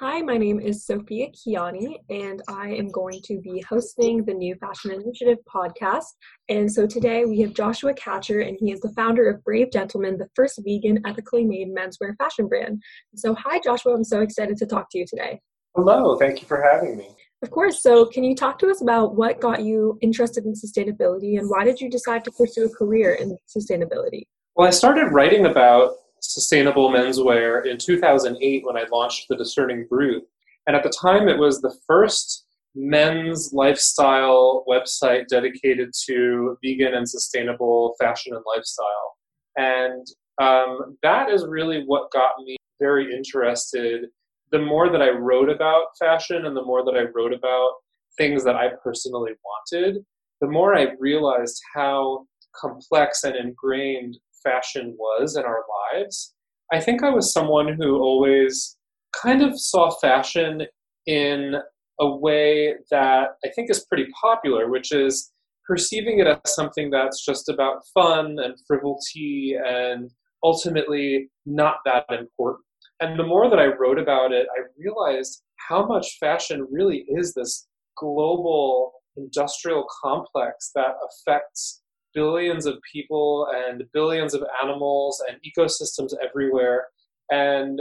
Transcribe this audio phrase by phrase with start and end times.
[0.00, 4.54] Hi, my name is Sophia Kiani, and I am going to be hosting the New
[4.56, 6.04] Fashion Initiative podcast.
[6.50, 10.18] And so today we have Joshua Katcher, and he is the founder of Brave Gentleman,
[10.18, 12.82] the first vegan, ethically made menswear fashion brand.
[13.14, 13.94] So, hi, Joshua.
[13.94, 15.40] I'm so excited to talk to you today.
[15.74, 17.08] Hello, thank you for having me.
[17.42, 17.82] Of course.
[17.82, 21.64] So, can you talk to us about what got you interested in sustainability and why
[21.64, 24.24] did you decide to pursue a career in sustainability?
[24.56, 25.94] Well, I started writing about
[26.32, 30.24] sustainable menswear in 2008 when I launched the Discerning Brute.
[30.66, 37.08] And at the time, it was the first men's lifestyle website dedicated to vegan and
[37.08, 39.16] sustainable fashion and lifestyle.
[39.56, 40.06] And
[40.40, 44.06] um, that is really what got me very interested.
[44.52, 47.70] The more that I wrote about fashion and the more that I wrote about
[48.18, 50.04] things that I personally wanted,
[50.40, 55.64] the more I realized how complex and ingrained fashion was in our
[55.94, 56.34] lives.
[56.72, 58.76] I think I was someone who always
[59.22, 60.62] kind of saw fashion
[61.06, 61.54] in
[62.00, 65.32] a way that I think is pretty popular, which is
[65.66, 70.10] perceiving it as something that's just about fun and frivolity and
[70.44, 72.64] ultimately not that important.
[73.00, 77.34] And the more that I wrote about it, I realized how much fashion really is
[77.34, 81.82] this global industrial complex that affects
[82.16, 86.86] billions of people and billions of animals and ecosystems everywhere.
[87.30, 87.80] And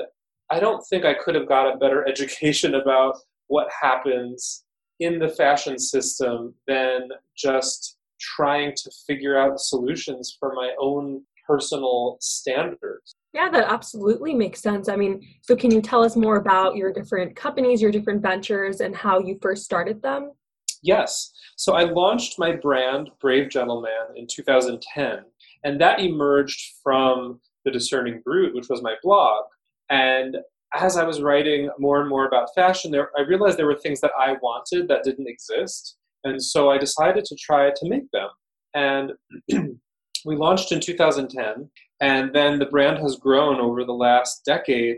[0.51, 3.15] I don't think I could have got a better education about
[3.47, 4.63] what happens
[4.99, 12.17] in the fashion system than just trying to figure out solutions for my own personal
[12.19, 13.15] standards.
[13.33, 14.89] Yeah, that absolutely makes sense.
[14.89, 18.79] I mean, so can you tell us more about your different companies, your different ventures,
[18.81, 20.31] and how you first started them?
[20.85, 21.31] Yes.
[21.57, 25.19] So I launched my brand, Brave Gentleman, in 2010,
[25.63, 29.45] and that emerged from The Discerning Brute, which was my blog.
[29.89, 30.37] And
[30.75, 33.99] as I was writing more and more about fashion, there, I realized there were things
[34.01, 35.97] that I wanted that didn't exist.
[36.23, 38.29] And so I decided to try to make them.
[38.75, 39.13] And
[40.25, 41.69] we launched in 2010,
[41.99, 44.97] and then the brand has grown over the last decade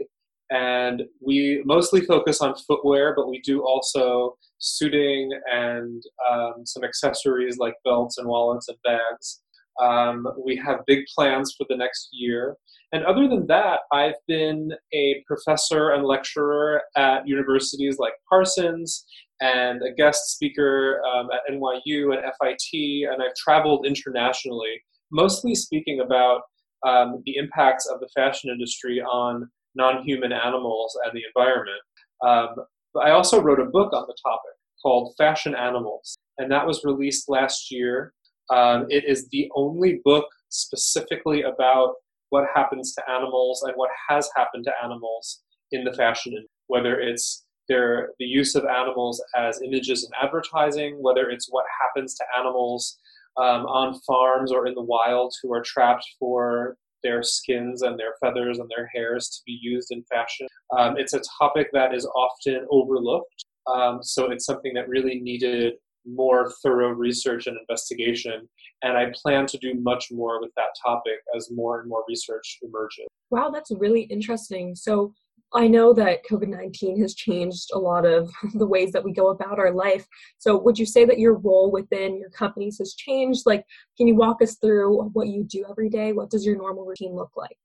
[0.50, 7.58] and we mostly focus on footwear, but we do also suiting and um, some accessories
[7.58, 9.42] like belts and wallets and bags.
[9.82, 12.56] Um, we have big plans for the next year.
[12.94, 19.06] And other than that, I've been a professor and lecturer at universities like Parsons
[19.42, 24.82] and a guest speaker um, at NYU and FIT, and I've traveled internationally,
[25.12, 26.42] mostly speaking about
[26.88, 31.82] um, the impacts of the fashion industry on non-human animals and the environment.
[32.26, 36.66] Um, but I also wrote a book on the topic called Fashion Animals, and that
[36.66, 38.14] was released last year.
[38.50, 41.96] Um, it is the only book specifically about
[42.30, 47.00] what happens to animals and what has happened to animals in the fashion industry, whether
[47.00, 52.24] it's their, the use of animals as images in advertising, whether it's what happens to
[52.38, 52.98] animals
[53.38, 58.16] um, on farms or in the wild who are trapped for their skins and their
[58.22, 60.48] feathers and their hairs to be used in fashion.
[60.78, 65.74] Um, it's a topic that is often overlooked, um, so it's something that really needed
[66.06, 68.48] more thorough research and investigation.
[68.82, 72.60] And I plan to do much more with that topic as more and more research
[72.62, 73.08] emerges.
[73.30, 74.76] Wow, that's really interesting.
[74.76, 75.14] So,
[75.54, 79.30] I know that COVID 19 has changed a lot of the ways that we go
[79.30, 80.06] about our life.
[80.38, 83.44] So, would you say that your role within your companies has changed?
[83.46, 83.64] Like,
[83.98, 86.14] can you walk us through what you do every day?
[86.14, 87.58] What does your normal routine look like?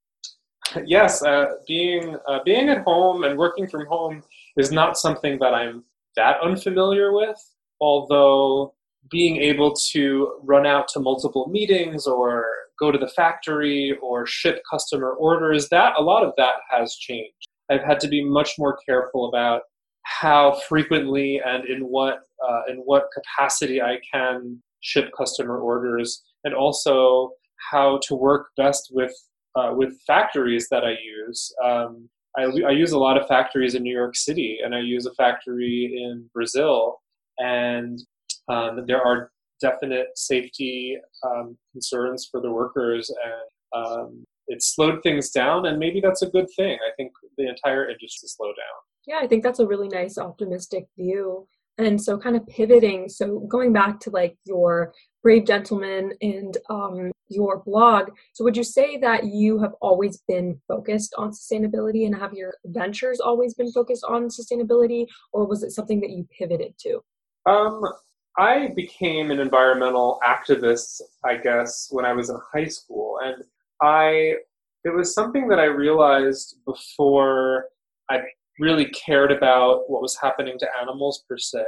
[0.87, 4.23] Yes, uh, being uh, being at home and working from home
[4.57, 5.85] is not something that I'm
[6.17, 7.39] that unfamiliar with.
[7.81, 8.75] Although
[9.11, 12.47] being able to run out to multiple meetings or
[12.79, 17.49] go to the factory or ship customer orders, that a lot of that has changed.
[17.73, 19.63] I've had to be much more careful about
[20.05, 26.55] how frequently and in what uh, in what capacity I can ship customer orders, and
[26.55, 27.33] also
[27.71, 29.15] how to work best with
[29.57, 31.53] uh, with factories that I use.
[31.65, 35.05] Um, I, I, use a lot of factories in New York City, and I use
[35.05, 37.01] a factory in Brazil,
[37.39, 38.03] and
[38.49, 39.31] um, there are
[39.61, 46.01] definite safety um, concerns for the workers, and um, it slowed things down, and maybe
[46.01, 46.79] that's a good thing.
[46.87, 48.81] I think the entire industry slowed down.
[49.07, 51.47] Yeah, I think that's a really nice optimistic view.
[51.79, 54.93] And so, kind of pivoting, so going back to like your
[55.23, 60.61] Brave Gentleman and um, your blog, so would you say that you have always been
[60.69, 65.71] focused on sustainability and have your ventures always been focused on sustainability, or was it
[65.71, 67.01] something that you pivoted to?
[67.47, 67.83] Um,
[68.39, 73.19] I became an environmental activist, I guess, when I was in high school.
[73.23, 73.43] And
[73.83, 74.37] I
[74.85, 77.67] it was something that I realized before
[78.11, 78.21] I
[78.59, 81.65] really cared about what was happening to animals per se.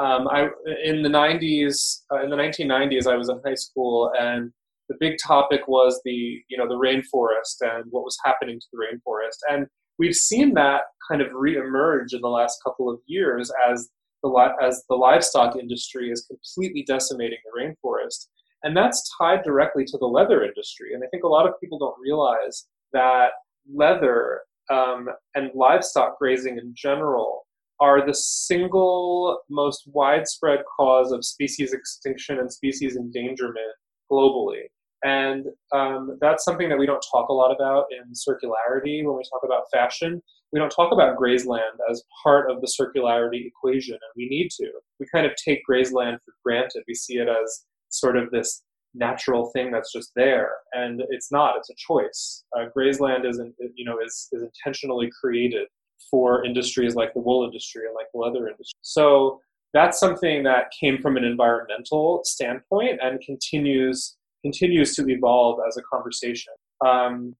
[0.00, 0.48] Um, I
[0.84, 4.52] in the 90s, uh, in the 1990s, I was in high school, and
[4.88, 8.78] the big topic was the you know the rainforest and what was happening to the
[8.78, 9.66] rainforest, and
[9.98, 13.88] we've seen that kind of reemerge in the last couple of years as
[14.22, 18.26] the as the livestock industry is completely decimating the rainforest,
[18.62, 20.94] and that's tied directly to the leather industry.
[20.94, 23.30] And I think a lot of people don't realize that
[23.72, 24.40] leather
[24.70, 27.46] um, and livestock grazing in general
[27.80, 33.74] are the single most widespread cause of species extinction and species endangerment
[34.10, 34.62] globally.
[35.04, 39.22] And um, that's something that we don't talk a lot about in circularity when we
[39.30, 40.20] talk about fashion.
[40.52, 44.70] We don't talk about grazeland as part of the circularity equation, and we need to.
[44.98, 46.82] We kind of take grazeland for granted.
[46.88, 48.62] We see it as sort of this
[48.94, 51.56] natural thing that's just there, and it's not.
[51.56, 52.44] It's a choice.
[52.56, 53.40] Uh, grazeland is,
[53.74, 55.66] you know, is, is intentionally created
[56.10, 58.78] for industries like the wool industry and like the leather industry.
[58.82, 59.40] So
[59.74, 65.82] that's something that came from an environmental standpoint and continues continues to evolve as a
[65.82, 66.52] conversation.
[66.86, 67.34] Um,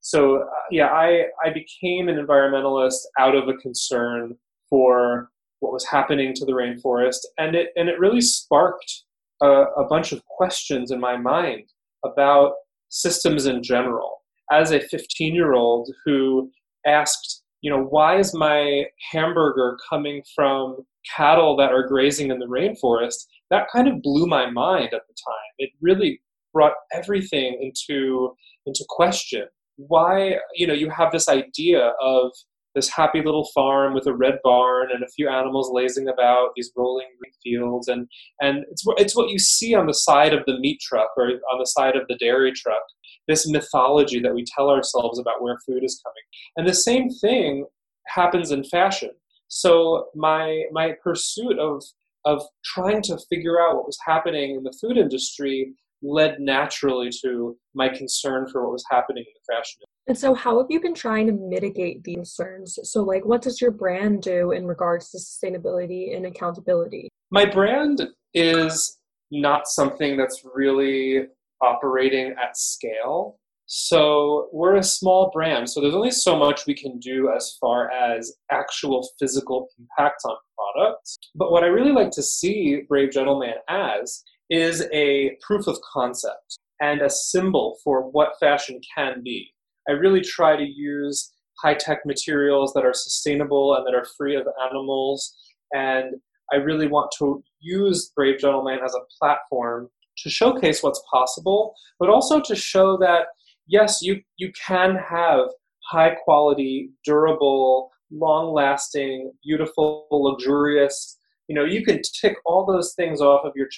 [0.00, 4.36] so uh, yeah, I I became an environmentalist out of a concern
[4.68, 9.04] for what was happening to the rainforest, and it and it really sparked
[9.42, 11.64] a, a bunch of questions in my mind
[12.04, 12.52] about
[12.88, 14.18] systems in general.
[14.50, 16.50] As a 15 year old who
[16.86, 20.76] asked, you know, why is my hamburger coming from
[21.16, 23.26] cattle that are grazing in the rainforest?
[23.50, 25.52] That kind of blew my mind at the time.
[25.58, 26.20] It really
[26.52, 28.34] brought everything into
[28.66, 29.46] into question.
[29.76, 32.30] Why, you know, you have this idea of
[32.74, 36.72] this happy little farm with a red barn and a few animals lazing about these
[36.76, 37.88] rolling green fields.
[37.88, 38.08] And
[38.40, 41.58] and it's it's what you see on the side of the meat truck or on
[41.58, 42.82] the side of the dairy truck
[43.28, 46.22] this mythology that we tell ourselves about where food is coming.
[46.56, 47.66] And the same thing
[48.06, 49.10] happens in fashion.
[49.48, 51.82] So my my pursuit of
[52.24, 55.72] of trying to figure out what was happening in the food industry
[56.02, 60.58] led naturally to my concern for what was happening in the fashion and so, how
[60.58, 62.78] have you been trying to mitigate these concerns?
[62.82, 67.08] So, like, what does your brand do in regards to sustainability and accountability?
[67.30, 68.98] My brand is
[69.30, 71.26] not something that's really
[71.60, 73.38] operating at scale.
[73.66, 77.90] So, we're a small brand, so there's only so much we can do as far
[77.92, 81.16] as actual physical impact on products.
[81.36, 86.58] But what I really like to see Brave Gentleman as is a proof of concept
[86.78, 89.50] and a symbol for what fashion can be.
[89.88, 94.36] I really try to use high tech materials that are sustainable and that are free
[94.36, 95.34] of animals.
[95.72, 96.16] And
[96.52, 99.88] I really want to use Brave Gentleman as a platform
[100.18, 103.28] to showcase what's possible, but also to show that
[103.66, 105.46] yes, you, you can have
[105.90, 111.18] high quality, durable, long lasting, beautiful, luxurious.
[111.48, 113.68] You know, you can tick all those things off of your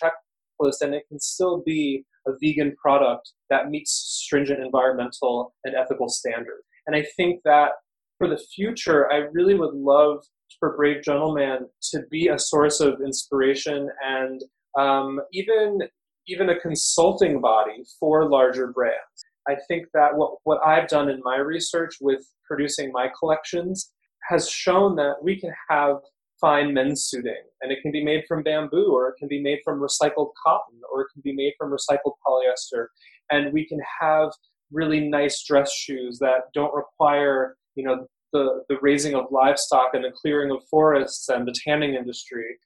[0.61, 6.09] checklist and it can still be a vegan product that meets stringent environmental and ethical
[6.09, 6.65] standards.
[6.87, 7.71] And I think that
[8.19, 10.25] for the future, I really would love
[10.59, 14.41] for Brave Gentleman to be a source of inspiration and
[14.79, 15.81] um, even
[16.27, 19.25] even a consulting body for larger brands.
[19.47, 23.93] I think that what, what I've done in my research with producing my collections
[24.31, 25.97] has shown that we can have
[26.45, 27.43] fine men's suiting.
[27.63, 30.79] And it can be made from bamboo, or it can be made from recycled cotton,
[30.93, 32.89] or it can be made from recycled polyester.
[33.31, 34.31] And we can have
[34.71, 40.05] really nice dress shoes that don't require, you know, the, the raising of livestock and
[40.05, 42.59] the clearing of forests and the tanning industry.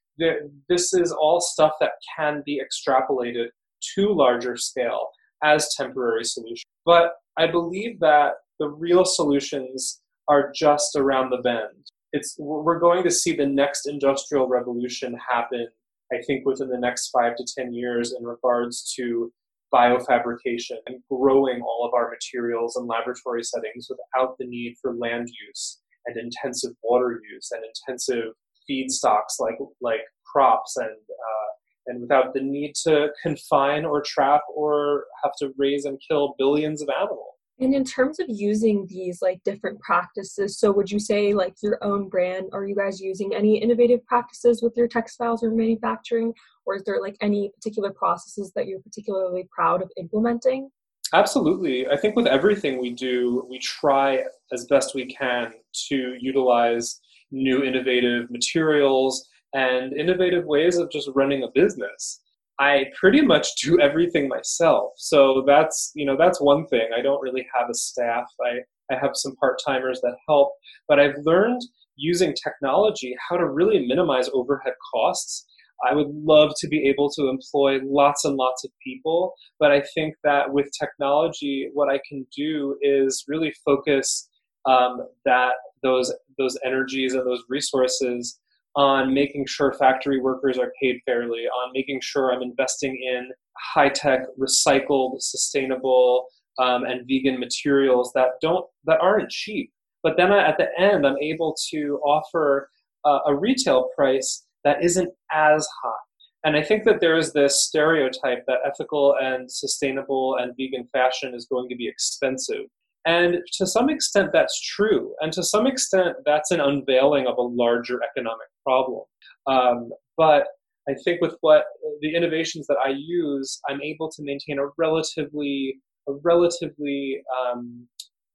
[0.69, 3.47] This is all stuff that can be extrapolated
[3.95, 5.11] to larger scale
[5.45, 6.65] as temporary solutions.
[6.85, 13.03] But I believe that the real solutions are just around the bend it's we're going
[13.05, 15.67] to see the next industrial revolution happen
[16.13, 19.33] i think within the next five to ten years in regards to
[19.73, 25.29] biofabrication and growing all of our materials in laboratory settings without the need for land
[25.47, 28.33] use and intensive water use and intensive
[28.69, 31.49] feedstocks like like crops and uh,
[31.87, 36.83] and without the need to confine or trap or have to raise and kill billions
[36.83, 41.35] of animals and in terms of using these like different practices, so would you say
[41.35, 45.51] like your own brand, are you guys using any innovative practices with your textiles or
[45.51, 46.33] manufacturing?
[46.67, 50.71] Or is there like any particular processes that you're particularly proud of implementing?
[51.13, 51.89] Absolutely.
[51.89, 55.53] I think with everything we do, we try as best we can
[55.89, 57.01] to utilize
[57.33, 62.21] new innovative materials and innovative ways of just running a business.
[62.59, 64.93] I pretty much do everything myself.
[64.97, 66.89] So that's you know that's one thing.
[66.97, 68.25] I don't really have a staff.
[68.45, 68.61] I
[68.95, 70.53] I have some part timers that help,
[70.89, 71.61] but I've learned
[71.97, 75.47] using technology how to really minimize overhead costs.
[75.89, 79.83] I would love to be able to employ lots and lots of people, but I
[79.95, 84.29] think that with technology, what I can do is really focus
[84.67, 88.41] um, that those those energies and those resources
[88.79, 93.29] on making sure factory workers are paid fairly, on making sure I'm investing in
[93.75, 96.27] high tech, recycled, sustainable,
[96.61, 99.73] um, and vegan materials that don't that aren't cheap.
[100.05, 102.71] But then I, at the end, I'm able to offer
[103.05, 106.05] uh, a retail price that isn't as high.
[106.45, 111.35] And I think that there is this stereotype that ethical and sustainable and vegan fashion
[111.35, 112.67] is going to be expensive.
[113.07, 115.15] And to some extent, that's true.
[115.21, 119.05] And to some extent, that's an unveiling of a larger economic problem.
[119.47, 120.45] Um, but
[120.89, 121.65] I think with what
[122.01, 125.77] the innovations that I use, I'm able to maintain a relatively,
[126.09, 127.87] a relatively um,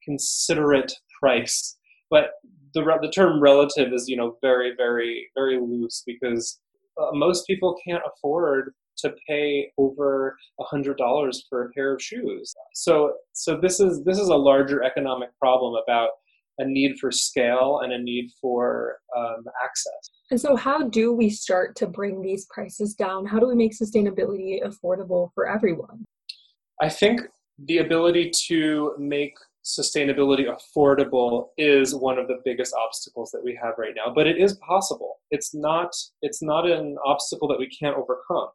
[0.04, 1.78] considerate price.
[2.10, 2.32] But
[2.74, 6.60] the the term relative is you know very very very loose because
[7.00, 12.02] uh, most people can't afford to pay over a hundred dollars for a pair of
[12.02, 12.54] shoes.
[12.74, 16.10] So so this is this is a larger economic problem about
[16.60, 20.12] a need for scale and a need for um, access.
[20.30, 23.26] And so, how do we start to bring these prices down?
[23.26, 26.06] How do we make sustainability affordable for everyone?
[26.82, 27.22] I think
[27.66, 33.76] the ability to make sustainability affordable is one of the biggest obstacles that we have
[33.78, 35.90] right now but it is possible it's not
[36.22, 38.50] it's not an obstacle that we can't overcome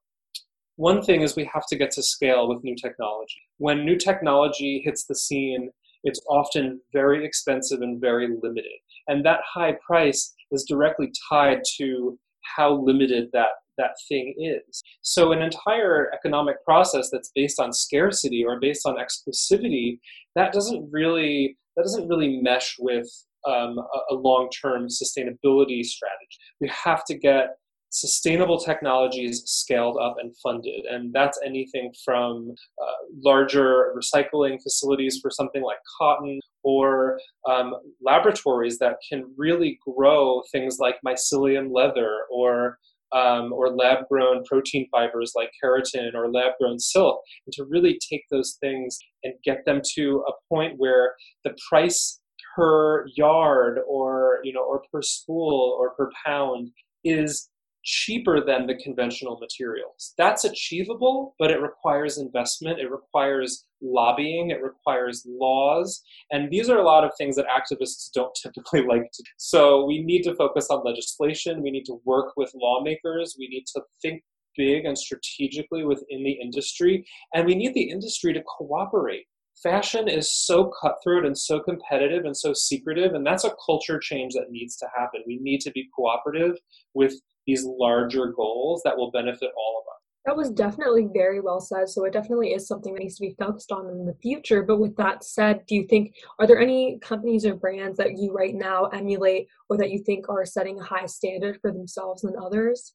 [0.78, 4.80] one thing is we have to get to scale with new technology when new technology
[4.84, 5.70] hits the scene
[6.04, 12.18] it's often very expensive and very limited and that high price is directly tied to
[12.56, 14.82] how limited that that thing is.
[15.00, 20.00] So, an entire economic process that's based on scarcity or based on exclusivity,
[20.34, 23.08] that doesn't really that doesn't really mesh with
[23.46, 26.38] um, a, a long-term sustainability strategy.
[26.60, 27.56] We have to get
[27.90, 30.84] sustainable technologies scaled up and funded.
[30.84, 32.92] And that's anything from uh,
[33.22, 37.18] larger recycling facilities for something like cotton or
[37.48, 42.78] um, laboratories that can really grow things like mycelium leather or
[43.12, 47.98] um, or lab grown protein fibers like keratin or lab grown silk, and to really
[48.10, 52.20] take those things and get them to a point where the price
[52.54, 56.70] per yard or you know or per spool or per pound
[57.02, 57.48] is
[57.88, 60.12] cheaper than the conventional materials.
[60.18, 66.76] That's achievable, but it requires investment, it requires lobbying, it requires laws, and these are
[66.76, 69.30] a lot of things that activists don't typically like to do.
[69.38, 73.64] So we need to focus on legislation, we need to work with lawmakers, we need
[73.74, 74.22] to think
[74.54, 79.24] big and strategically within the industry, and we need the industry to cooperate.
[79.62, 84.34] Fashion is so cutthroat and so competitive and so secretive and that's a culture change
[84.34, 85.24] that needs to happen.
[85.26, 86.56] We need to be cooperative
[86.94, 90.02] with these larger goals that will benefit all of us.
[90.26, 91.88] That was definitely very well said.
[91.88, 94.62] So it definitely is something that needs to be focused on in the future.
[94.62, 98.34] But with that said, do you think are there any companies or brands that you
[98.34, 102.36] right now emulate or that you think are setting a high standard for themselves and
[102.36, 102.92] others?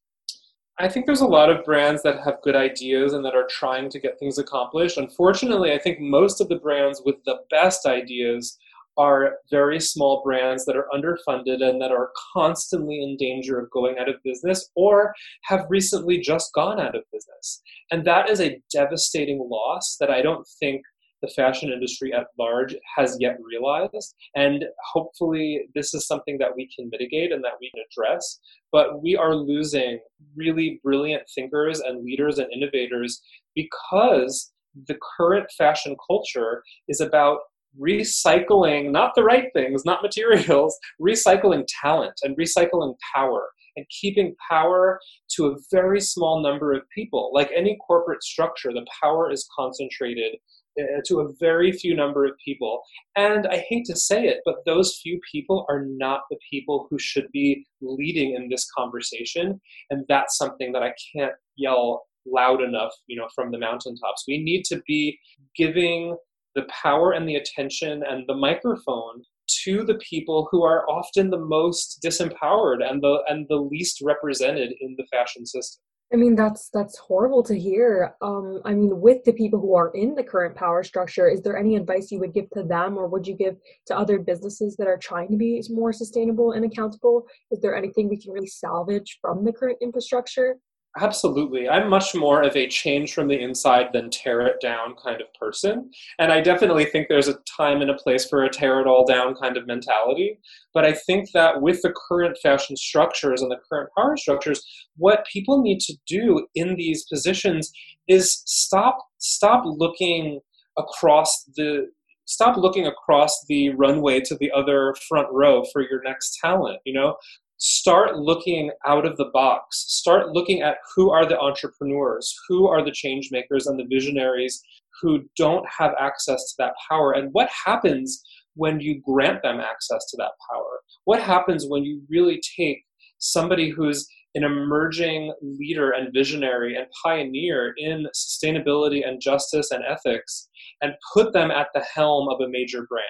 [0.78, 3.90] I think there's a lot of brands that have good ideas and that are trying
[3.90, 4.98] to get things accomplished.
[4.98, 8.58] Unfortunately, I think most of the brands with the best ideas
[8.98, 13.98] are very small brands that are underfunded and that are constantly in danger of going
[13.98, 17.62] out of business or have recently just gone out of business.
[17.92, 20.84] And that is a devastating loss that I don't think
[21.24, 24.14] the fashion industry at large has yet realized.
[24.36, 28.40] And hopefully, this is something that we can mitigate and that we can address.
[28.72, 30.00] But we are losing
[30.36, 33.22] really brilliant thinkers and leaders and innovators
[33.56, 34.52] because
[34.88, 37.40] the current fashion culture is about
[37.80, 45.00] recycling not the right things, not materials, recycling talent and recycling power and keeping power
[45.36, 47.32] to a very small number of people.
[47.34, 50.36] Like any corporate structure, the power is concentrated
[50.80, 52.82] uh, to a very few number of people.
[53.16, 57.00] And I hate to say it, but those few people are not the people who
[57.00, 59.60] should be leading in this conversation.
[59.90, 64.24] And that's something that I can't yell loud enough, you know, from the mountaintops.
[64.28, 65.20] We need to be
[65.56, 66.16] giving
[66.56, 69.24] the power and the attention and the microphone
[69.64, 74.74] to the people who are often the most disempowered and the and the least represented
[74.80, 75.82] in the fashion system.
[76.14, 78.16] I mean that's that's horrible to hear.
[78.22, 81.58] Um, I mean, with the people who are in the current power structure, is there
[81.58, 83.56] any advice you would give to them, or would you give
[83.88, 87.26] to other businesses that are trying to be more sustainable and accountable?
[87.50, 90.58] Is there anything we can really salvage from the current infrastructure?
[91.02, 91.68] Absolutely.
[91.68, 95.34] I'm much more of a change from the inside than tear it down kind of
[95.34, 95.90] person.
[96.20, 99.04] And I definitely think there's a time and a place for a tear it all
[99.04, 100.38] down kind of mentality.
[100.72, 104.64] But I think that with the current fashion structures and the current power structures,
[104.96, 107.72] what people need to do in these positions
[108.08, 110.42] is stop stop looking
[110.78, 111.88] across the
[112.26, 116.94] stop looking across the runway to the other front row for your next talent you
[116.94, 117.16] know
[117.64, 119.86] start looking out of the box.
[119.88, 124.62] Start looking at who are the entrepreneurs who are the change makers and the visionaries
[125.02, 127.14] who don't have access to that power.
[127.14, 128.22] And what happens
[128.56, 130.82] when you grant them access to that power?
[131.06, 132.84] What happens when you really take
[133.20, 134.06] somebody who's
[134.36, 140.50] an emerging leader and visionary and pioneer in sustainability and justice and ethics
[140.82, 143.08] and put them at the helm of a major brand?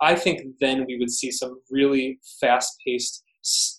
[0.00, 3.24] I think then we would see some really fast paced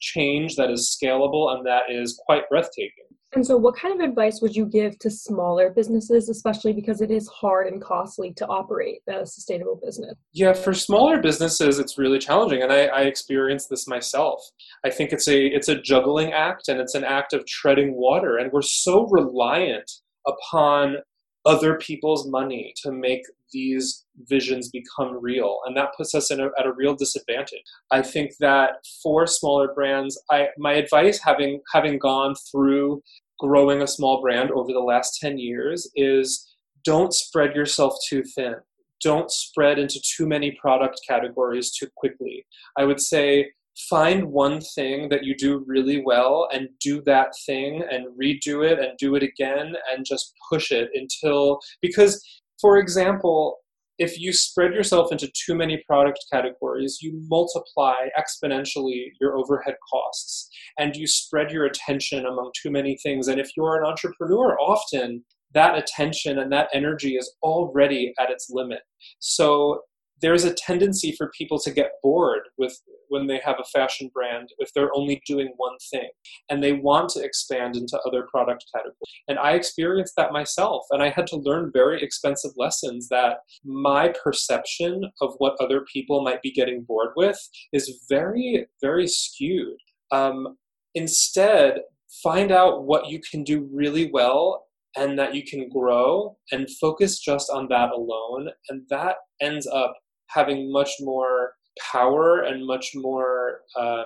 [0.02, 3.06] change that is scalable and that is quite breathtaking.
[3.34, 7.12] And so, what kind of advice would you give to smaller businesses, especially because it
[7.12, 10.16] is hard and costly to operate a sustainable business?
[10.32, 14.42] Yeah, for smaller businesses, it's really challenging, and I, I experienced this myself.
[14.86, 18.38] I think it's a it's a juggling act, and it's an act of treading water,
[18.38, 19.92] and we're so reliant
[20.26, 20.98] upon
[21.46, 26.48] other people's money to make these visions become real and that puts us in a,
[26.60, 27.62] at a real disadvantage.
[27.92, 33.02] I think that for smaller brands i my advice having having gone through
[33.40, 36.48] growing a small brand over the last 10 years is
[36.84, 38.56] don't spread yourself too thin.
[39.04, 42.46] Don't spread into too many product categories too quickly.
[42.78, 43.52] I would say
[43.90, 48.80] find one thing that you do really well and do that thing and redo it
[48.80, 52.24] and do it again and just push it until because
[52.60, 53.58] for example
[54.00, 60.50] if you spread yourself into too many product categories you multiply exponentially your overhead costs
[60.78, 63.28] and you spread your attention among too many things.
[63.28, 65.24] And if you're an entrepreneur often
[65.54, 68.82] that attention and that energy is already at its limit.
[69.20, 69.82] So
[70.22, 74.50] there's a tendency for people to get bored with when they have a fashion brand
[74.60, 76.10] if they're only doing one thing
[76.50, 78.96] and they want to expand into other product categories.
[79.28, 84.14] And i experienced that myself and i had to learn very expensive lessons that my
[84.24, 87.40] perception of what other people might be getting bored with
[87.74, 89.78] is very very skewed.
[90.12, 90.58] Um,
[90.96, 91.82] instead
[92.24, 94.66] find out what you can do really well
[94.96, 99.96] and that you can grow and focus just on that alone and that ends up
[100.30, 101.54] having much more
[101.92, 104.06] power and much more um,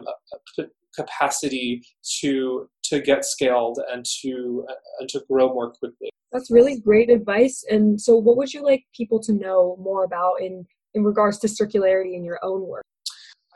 [0.95, 1.81] capacity
[2.19, 4.65] to to get scaled and to
[4.99, 6.09] and to grow more quickly.
[6.31, 7.63] That's really great advice.
[7.69, 11.47] And so, what would you like people to know more about in in regards to
[11.47, 12.83] circularity in your own work?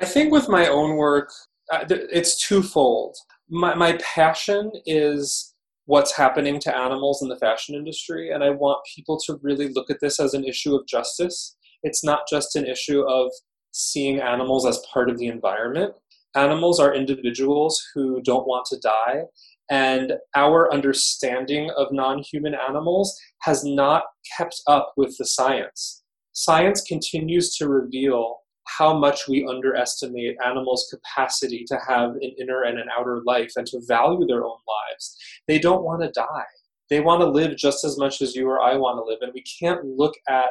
[0.01, 1.32] I think with my own work,
[1.71, 3.15] uh, it's twofold.
[3.49, 5.54] My my passion is
[5.86, 9.89] what's happening to animals in the fashion industry, and I want people to really look
[9.89, 13.31] at this as an issue of justice it's not just an issue of
[13.71, 15.93] seeing animals as part of the environment.
[16.35, 19.23] Animals are individuals who don't want to die,
[19.69, 24.03] and our understanding of non human animals has not
[24.38, 26.03] kept up with the science.
[26.33, 32.79] Science continues to reveal how much we underestimate animals' capacity to have an inner and
[32.79, 35.15] an outer life and to value their own lives.
[35.47, 36.45] They don't want to die.
[36.89, 39.19] They want to live just as much as you or I want to live.
[39.21, 40.49] And we can't look at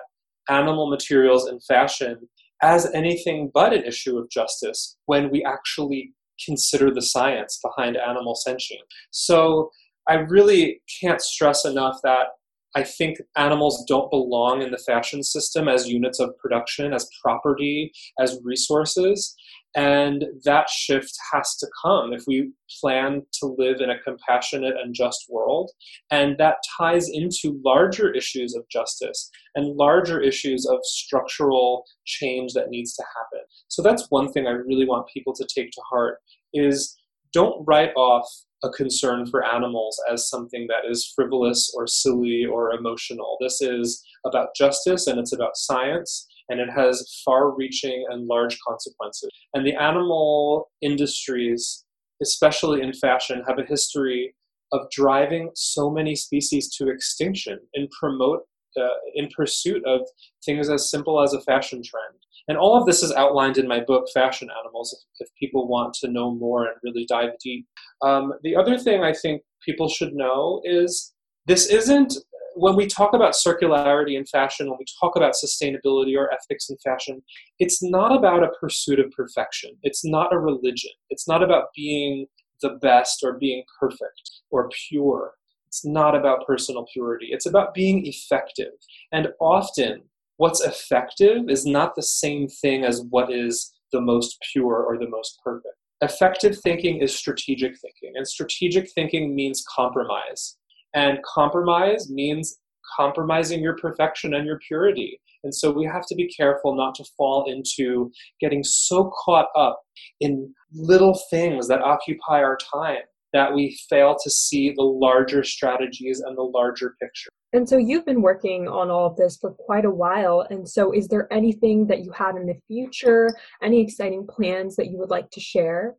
[0.49, 2.29] animal materials in fashion
[2.63, 6.13] as anything but an issue of justice when we actually
[6.45, 8.83] consider the science behind animal sentience.
[9.11, 9.71] So
[10.09, 12.29] I really can't stress enough that
[12.77, 17.93] I think animals don't belong in the fashion system as units of production, as property,
[18.19, 19.37] as resources.
[19.77, 24.95] And that shift has to come if we plan to live in a compassionate and
[24.95, 25.71] just world.
[26.11, 32.71] And that ties into larger issues of justice and larger issues of structural change that
[32.71, 33.45] needs to happen.
[33.69, 36.19] So that's one thing I really want people to take to heart
[36.53, 36.97] is
[37.33, 38.29] don't write off
[38.63, 43.37] a concern for animals as something that is frivolous or silly or emotional.
[43.41, 48.59] This is about justice and it's about science and it has far reaching and large
[48.67, 49.31] consequences.
[49.55, 51.85] And the animal industries,
[52.23, 54.35] especially in fashion, have a history
[54.73, 58.41] of driving so many species to extinction and promote
[58.77, 60.01] uh, in pursuit of
[60.45, 62.19] things as simple as a fashion trend.
[62.49, 65.95] And all of this is outlined in my book, Fashion Animals, if, if people want
[65.95, 67.67] to know more and really dive deep.
[68.03, 71.15] Um, the other thing I think people should know is
[71.47, 72.15] this isn't
[72.55, 76.77] when we talk about circularity in fashion, when we talk about sustainability or ethics in
[76.79, 77.23] fashion,
[77.59, 79.73] it's not about a pursuit of perfection.
[79.83, 80.93] It's not a religion.
[81.11, 82.27] It's not about being
[82.63, 84.31] the best or being perfect.
[84.51, 85.35] or pure.
[85.67, 87.29] It's not about personal purity.
[87.31, 88.73] It's about being effective.
[89.11, 90.03] And often,
[90.37, 95.09] what's effective is not the same thing as what is the most pure or the
[95.09, 95.75] most perfect.
[96.01, 100.57] Effective thinking is strategic thinking, and strategic thinking means compromise.
[100.95, 102.59] And compromise means
[102.97, 105.21] compromising your perfection and your purity.
[105.43, 109.83] And so we have to be careful not to fall into getting so caught up
[110.21, 113.03] in little things that occupy our time
[113.33, 117.29] that we fail to see the larger strategies and the larger picture.
[117.53, 120.47] And so you've been working on all of this for quite a while.
[120.51, 123.31] And so is there anything that you have in the future,
[123.63, 125.95] any exciting plans that you would like to share?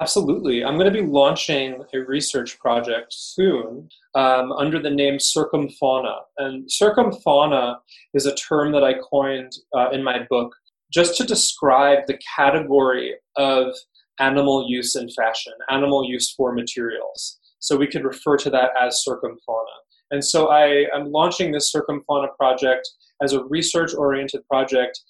[0.00, 0.64] Absolutely.
[0.64, 6.16] I'm going to be launching a research project soon um, under the name circumfauna.
[6.38, 7.76] And circumfauna
[8.12, 10.54] is a term that I coined uh, in my book
[10.92, 13.74] just to describe the category of
[14.18, 17.38] animal use in fashion, animal use for materials.
[17.60, 19.74] So we could refer to that as circumfauna.
[20.10, 22.88] And so I am launching this circumfauna project
[23.22, 25.00] as a research oriented project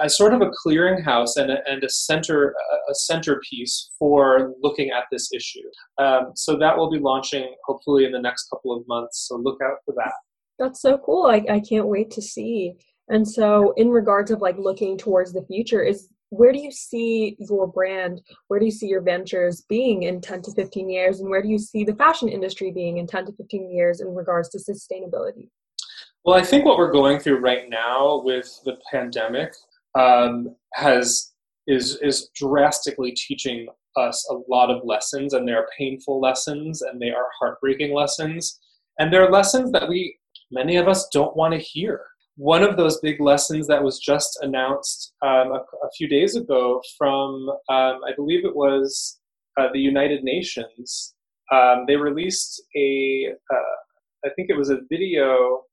[0.00, 2.54] a, sort of a clearinghouse and a, and a center
[2.88, 5.62] a centerpiece for looking at this issue.
[5.98, 9.26] Um, so that will be launching hopefully in the next couple of months.
[9.28, 10.12] So look out for that.
[10.58, 11.26] That's so cool.
[11.26, 12.74] I, I can't wait to see.
[13.08, 17.36] And so, in regards of like looking towards the future, is where do you see
[17.40, 18.22] your brand?
[18.48, 21.20] Where do you see your ventures being in 10 to 15 years?
[21.20, 24.14] And where do you see the fashion industry being in 10 to 15 years in
[24.14, 25.50] regards to sustainability?
[26.24, 29.52] Well, I think what we're going through right now with the pandemic
[29.98, 31.32] um, has
[31.66, 37.00] is is drastically teaching us a lot of lessons, and they are painful lessons, and
[37.00, 38.58] they are heartbreaking lessons,
[38.98, 40.18] and they're lessons that we
[40.50, 42.02] many of us don't want to hear.
[42.36, 46.80] One of those big lessons that was just announced um, a, a, few days ago
[46.96, 49.20] from, um, I believe it was
[49.60, 51.14] uh, the United Nations,
[51.52, 55.64] um, they released a, uh, I think it was a video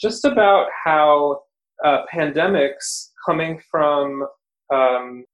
[0.00, 1.40] just about how
[1.84, 4.26] uh, pandemics coming from
[4.72, 5.24] um,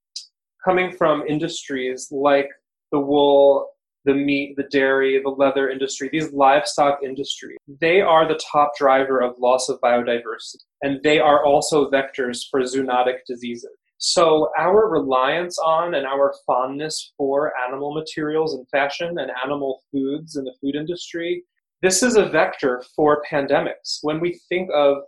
[0.65, 2.49] coming from industries like
[2.91, 3.69] the wool,
[4.05, 9.21] the meat, the dairy, the leather industry, these livestock industries, they are the top driver
[9.21, 13.71] of loss of biodiversity, and they are also vectors for zoonotic diseases.
[13.99, 20.37] So our reliance on and our fondness for animal materials and fashion and animal foods
[20.37, 21.43] in the food industry,
[21.83, 23.99] this is a vector for pandemics.
[24.03, 24.99] When we think of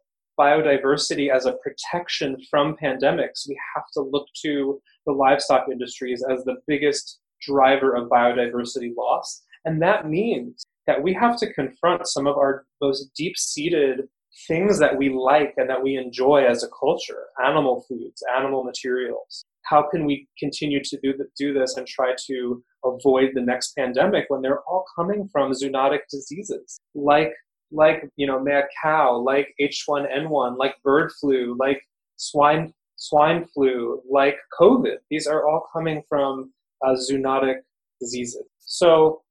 [0.40, 6.44] biodiversity as a protection from pandemics, we have to look to the livestock industries as
[6.44, 9.42] the biggest driver of biodiversity loss.
[9.66, 14.09] And that means that we have to confront some of our most deep seated
[14.48, 19.44] things that we like and that we enjoy as a culture animal foods, animal materials.
[19.64, 24.24] How can we continue to do, do this and try to avoid the next pandemic
[24.29, 27.33] when they're all coming from zoonotic diseases like
[27.72, 31.83] like you know mad cow, like H1N1, like bird flu, like
[32.16, 34.96] swine swine flu, like COVID.
[35.11, 36.52] These are all coming from
[36.85, 37.56] uh, zoonotic
[38.00, 38.44] diseases.
[38.61, 39.22] So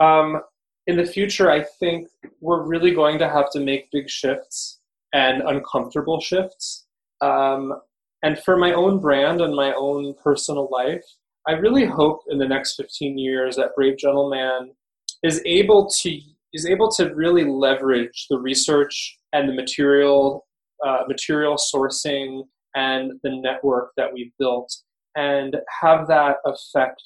[0.00, 0.40] um,
[0.86, 2.08] in the future, I think
[2.40, 4.80] we're really going to have to make big shifts
[5.12, 6.86] and uncomfortable shifts.
[7.20, 7.74] Um,
[8.22, 11.04] and for my own brand and my own personal life,
[11.46, 14.72] I really hope in the next 15 years that Brave Gentleman
[15.22, 16.20] is able to
[16.54, 20.46] is able to really leverage the research and the material
[20.86, 22.42] uh, material sourcing
[22.74, 24.72] and the network that we've built
[25.16, 27.02] and have that affect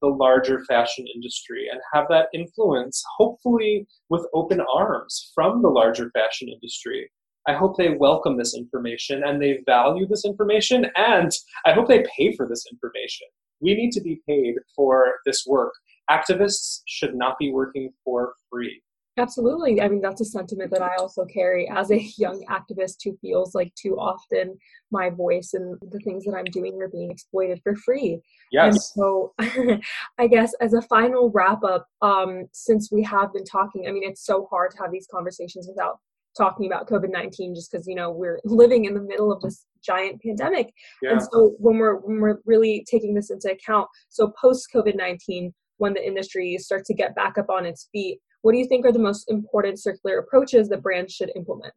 [0.00, 6.10] the larger fashion industry and have that influence hopefully with open arms from the larger
[6.10, 7.10] fashion industry.
[7.48, 11.30] I hope they welcome this information and they value this information and
[11.66, 13.26] i hope they pay for this information.
[13.60, 15.72] We need to be paid for this work.
[16.10, 18.82] Activists should not be working for free
[19.18, 19.82] Absolutely.
[19.82, 23.54] I mean, that's a sentiment that I also carry as a young activist who feels
[23.54, 24.56] like too often
[24.90, 28.20] my voice and the things that I'm doing are being exploited for free.
[28.52, 28.72] Yes.
[28.72, 29.34] And so
[30.18, 34.04] I guess as a final wrap up, um, since we have been talking, I mean,
[34.04, 35.98] it's so hard to have these conversations without
[36.36, 39.66] talking about COVID 19 just because, you know, we're living in the middle of this
[39.84, 40.72] giant pandemic.
[41.02, 41.12] Yeah.
[41.12, 45.52] And so when we're, when we're really taking this into account, so post COVID 19,
[45.78, 48.86] when the industry starts to get back up on its feet, what do you think
[48.86, 51.72] are the most important circular approaches that brands should implement?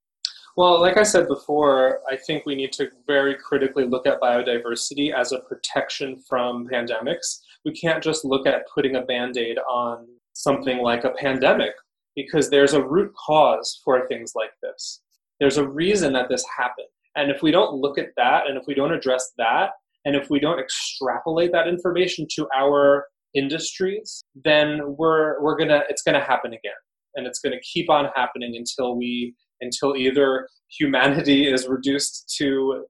[0.56, 5.12] Well, like I said before, I think we need to very critically look at biodiversity
[5.12, 7.40] as a protection from pandemics.
[7.66, 11.72] We can't just look at putting a band aid on something like a pandemic
[12.16, 15.02] because there's a root cause for things like this.
[15.40, 16.88] There's a reason that this happened.
[17.16, 19.72] And if we don't look at that and if we don't address that,
[20.06, 26.02] and if we don't extrapolate that information to our industries, then we're we're gonna it's
[26.02, 26.74] gonna happen again,
[27.16, 32.86] and it's gonna keep on happening until we until either humanity is reduced to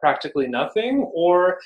[0.00, 1.58] practically nothing, or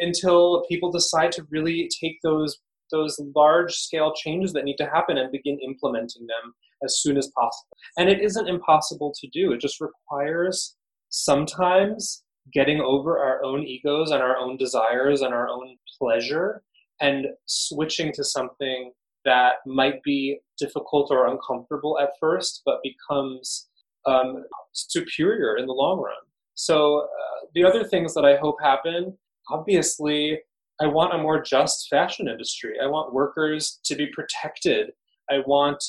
[0.00, 2.58] until people decide to really take those
[2.92, 7.30] those large scale changes that need to happen and begin implementing them as soon as
[7.36, 7.76] possible.
[7.98, 9.52] And it isn't impossible to do.
[9.52, 10.76] It just requires
[11.08, 16.62] sometimes getting over our own egos and our own desires and our own pleasure
[17.00, 18.92] and switching to something
[19.24, 23.68] that might be difficult or uncomfortable at first, but becomes
[24.06, 26.14] um, superior in the long run.
[26.54, 29.16] So, uh, the other things that I hope happen
[29.48, 30.38] obviously,
[30.80, 32.74] I want a more just fashion industry.
[32.82, 34.90] I want workers to be protected.
[35.30, 35.82] I want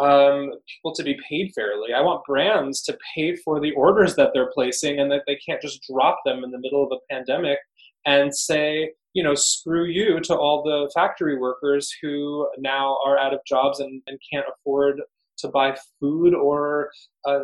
[0.00, 1.92] um, people to be paid fairly.
[1.94, 5.62] I want brands to pay for the orders that they're placing and that they can't
[5.62, 7.58] just drop them in the middle of a pandemic
[8.06, 13.34] and say, you know, screw you to all the factory workers who now are out
[13.34, 15.00] of jobs and, and can't afford
[15.38, 16.90] to buy food or
[17.26, 17.40] uh,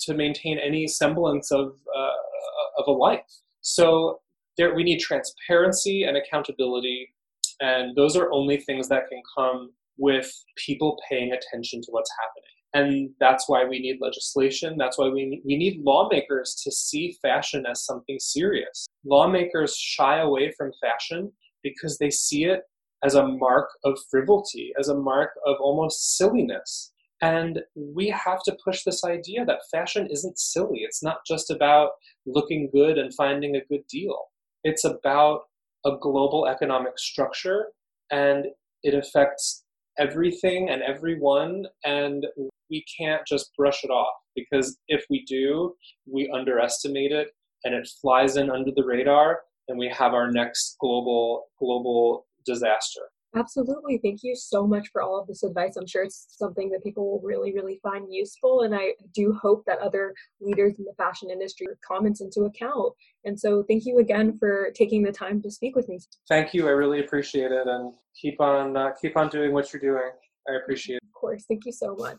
[0.00, 3.20] to maintain any semblance of, uh, of a life.
[3.60, 4.20] So
[4.58, 7.14] there, we need transparency and accountability,
[7.60, 12.42] and those are only things that can come with people paying attention to what's happening.
[12.74, 14.76] And that's why we need legislation.
[14.78, 18.86] That's why we we need lawmakers to see fashion as something serious.
[19.04, 22.62] Lawmakers shy away from fashion because they see it
[23.04, 26.92] as a mark of frivolity, as a mark of almost silliness.
[27.20, 30.80] And we have to push this idea that fashion isn't silly.
[30.80, 31.90] It's not just about
[32.26, 34.16] looking good and finding a good deal.
[34.64, 35.42] It's about
[35.84, 37.66] a global economic structure
[38.10, 38.46] and
[38.82, 39.64] it affects
[39.98, 42.26] everything and everyone, and
[42.70, 45.74] we can't just brush it off because if we do,
[46.10, 47.28] we underestimate it
[47.64, 53.02] and it flies in under the radar, and we have our next global global disaster.
[53.34, 53.98] Absolutely.
[54.02, 55.76] Thank you so much for all of this advice.
[55.76, 58.62] I'm sure it's something that people will really, really find useful.
[58.62, 62.92] And I do hope that other leaders in the fashion industry comments into account.
[63.24, 65.98] And so thank you again for taking the time to speak with me.
[66.28, 66.68] Thank you.
[66.68, 67.66] I really appreciate it.
[67.66, 70.10] And keep on, uh, keep on doing what you're doing.
[70.46, 71.02] I appreciate it.
[71.04, 71.44] Of course.
[71.48, 72.18] Thank you so much.